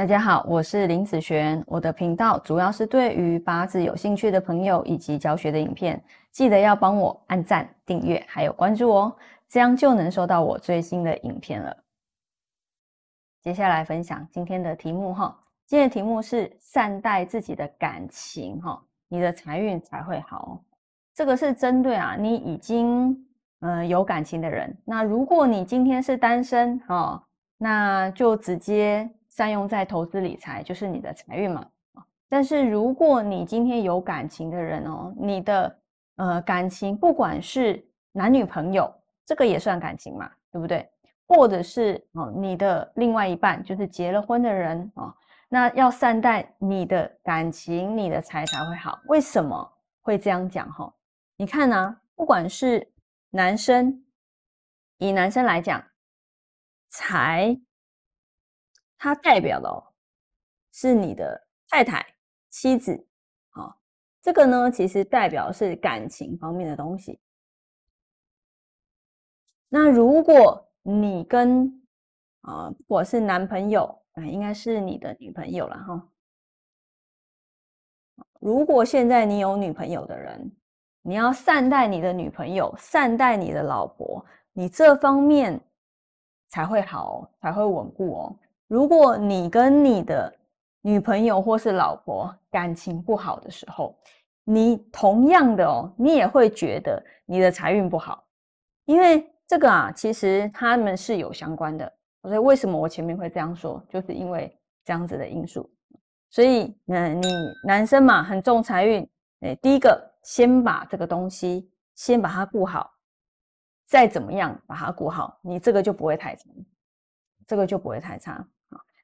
[0.00, 1.62] 大家好，我是林子璇。
[1.66, 9.14] 我的频道主要是对于八字有兴趣的朋友以及教学的影片，记得要帮我按赞、订阅还有关注哦，
[9.46, 11.76] 这样就能收到我最新的影片了。
[13.42, 20.64] 接下来分享今天的题目哈，今天的题目是善待自己的感情哈，你的财运才会好。
[21.14, 23.14] 这个是针对啊，你已经
[23.60, 24.74] 嗯有感情的人。
[24.82, 27.22] 那如果你今天是单身哈，
[27.58, 29.06] 那就直接。
[29.30, 31.66] 善用在投资理财，就是你的财运嘛
[32.28, 35.78] 但是如果你今天有感情的人哦，你的
[36.16, 38.92] 呃感情，不管是男女朋友，
[39.24, 40.88] 这个也算感情嘛，对不对？
[41.26, 45.12] 或者是哦你的另外一半，就是结了婚的人哦，
[45.48, 49.00] 那要善待你的感情，你的财才会好。
[49.06, 50.92] 为什么会这样讲哈？
[51.36, 52.86] 你看呢，不管是
[53.30, 54.04] 男生，
[54.98, 55.82] 以男生来讲，
[56.90, 57.60] 财。
[59.02, 59.92] 它代表的
[60.72, 62.06] 是你的太太、
[62.50, 62.92] 妻子，
[63.48, 63.74] 啊，
[64.20, 67.18] 这个呢，其实代表是感情方面的东西。
[69.70, 71.82] 那如果你跟
[72.42, 76.08] 啊，我是男朋友，啊，应该是你的女朋友了哈。
[78.38, 80.54] 如果现在你有女朋友的人，
[81.00, 85.58] 你要善待你的女朋友，善待你的老婆，你这方面
[86.50, 88.38] 才会好，才会稳固哦。
[88.70, 90.32] 如果你跟你的
[90.80, 93.98] 女朋友或是老婆感情不好的时候，
[94.44, 98.24] 你同样的哦，你也会觉得你的财运不好，
[98.84, 101.92] 因为这个啊，其实他们是有相关的。
[102.22, 105.68] 所以为什么我前面会这样说，就是因为这样子的因素。
[106.30, 107.28] 所以，嗯，你
[107.66, 109.10] 男生嘛，很重财运，
[109.40, 112.88] 哎，第一个先把这个东西先把它顾好，
[113.88, 116.44] 再怎么样把它顾好，你这个就不会太差，
[117.48, 118.46] 这个就不会太差。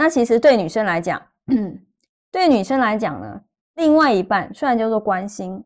[0.00, 1.20] 那其实对女生来讲，
[2.30, 3.44] 对女生来讲呢，
[3.74, 5.62] 另外一半虽然叫做关心，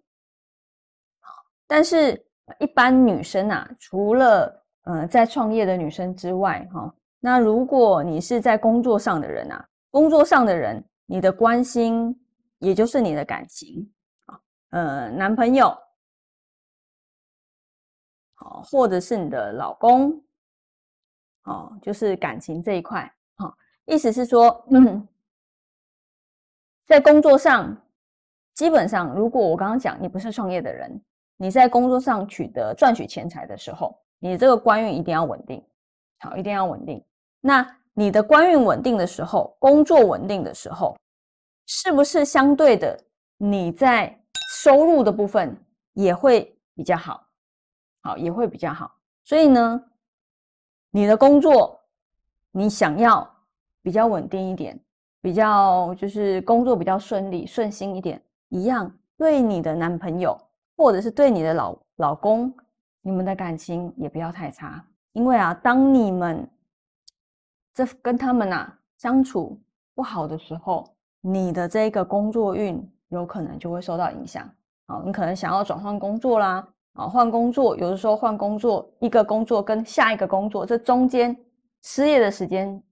[1.68, 2.20] 但是
[2.58, 12.12] 一般女生啊，除了呃在创业的女生之外，哈，那如果你是在工作上的人啊，工作上的人，你的关心
[12.58, 13.88] 也就是你的感情
[14.24, 14.40] 啊，
[14.70, 15.72] 呃，男朋友，
[18.34, 20.20] 好，或者是你的老公，
[21.44, 23.08] 哦，就是感情这一块。
[23.86, 25.06] 意思是说，嗯，
[26.86, 27.76] 在工作上，
[28.54, 31.02] 基本上，如果我刚刚讲你不是创业的人，
[31.36, 35.62] 你在工作上取得赚取钱财的时候，你这个官运一定要稳定，
[36.20, 37.04] 好，一定要稳定。
[37.42, 40.96] 那你的官运稳定的时候，工作稳定的时候，
[41.66, 42.98] 是不是相对的
[43.36, 44.18] 你在
[44.54, 45.54] 收入的部分
[45.92, 47.26] 也会比较好？
[48.00, 48.96] 好，也会比较好。
[49.24, 49.84] 所以呢，
[50.90, 51.78] 你的工作，
[52.50, 53.33] 你想要。
[53.84, 54.80] 比较稳定一点，
[55.20, 58.18] 比较就是工作比较顺利顺心一点，
[58.48, 60.34] 一样对你的男朋友
[60.74, 62.50] 或者是对你的老老公，
[63.02, 66.48] 你们的感情也不要太差，因为啊，当你们
[67.74, 69.60] 这跟他们呐相处
[69.94, 70.88] 不好的时候，
[71.20, 74.50] 你的这个工作运有可能就会受到影响。
[74.86, 81.36] 好，你可能想要转换工作啦，啊，换工作，有的时候换工作，一个工作跟下一个工作，这中间
[81.82, 82.82] 失业的时间。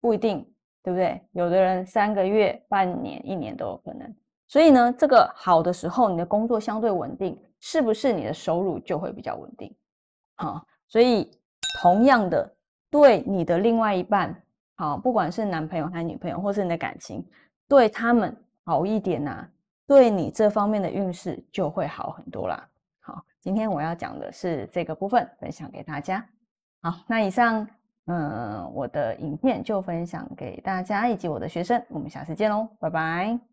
[0.00, 0.46] 不一定，
[0.82, 1.20] 对不对？
[1.32, 4.14] 有的人三个月、半年、一年都有可能。
[4.48, 9.72] 所以呢，这个好的时候，你的工作相对稳定，是不是你的收入就会比较稳定？
[10.36, 11.30] 好，所以
[11.80, 12.52] 同样的，
[12.90, 14.34] 对你的另外一半，
[14.74, 17.24] 好，不管是男朋友还是女朋友，或是你的感情，
[17.68, 19.46] 对他们好一点呐，
[19.86, 22.68] 对你这方面的运势就会好很多啦。
[23.00, 26.26] 好，今天我要讲的是这个部分，分享给大家。
[26.82, 27.68] 好，那以上。
[28.06, 33.49] 嗯，我的影片就分享给大家以及我的学生，我们下次见喽，拜拜。